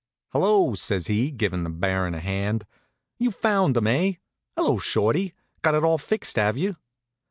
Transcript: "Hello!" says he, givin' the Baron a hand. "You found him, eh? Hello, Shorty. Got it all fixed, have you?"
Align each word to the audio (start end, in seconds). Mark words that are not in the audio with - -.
"Hello!" 0.29 0.73
says 0.73 1.05
he, 1.05 1.29
givin' 1.29 1.63
the 1.63 1.69
Baron 1.69 2.15
a 2.15 2.19
hand. 2.19 2.65
"You 3.19 3.29
found 3.29 3.77
him, 3.77 3.85
eh? 3.85 4.13
Hello, 4.55 4.79
Shorty. 4.79 5.35
Got 5.61 5.75
it 5.75 5.83
all 5.83 5.99
fixed, 5.99 6.37
have 6.37 6.57
you?" 6.57 6.77